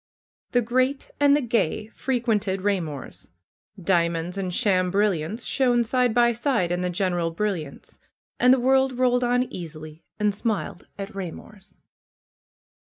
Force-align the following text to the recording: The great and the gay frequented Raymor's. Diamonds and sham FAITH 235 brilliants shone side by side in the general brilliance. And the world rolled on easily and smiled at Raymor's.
The 0.53 0.63
great 0.63 1.11
and 1.19 1.35
the 1.35 1.41
gay 1.43 1.85
frequented 1.89 2.61
Raymor's. 2.63 3.27
Diamonds 3.79 4.35
and 4.35 4.51
sham 4.51 4.87
FAITH 4.87 4.93
235 4.93 4.93
brilliants 4.93 5.45
shone 5.45 5.83
side 5.83 6.15
by 6.15 6.31
side 6.33 6.71
in 6.71 6.81
the 6.81 6.89
general 6.89 7.29
brilliance. 7.29 7.99
And 8.39 8.51
the 8.51 8.59
world 8.59 8.93
rolled 8.93 9.23
on 9.23 9.43
easily 9.53 10.03
and 10.19 10.33
smiled 10.33 10.87
at 10.97 11.13
Raymor's. 11.13 11.75